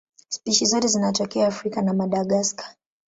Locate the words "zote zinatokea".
0.65-1.47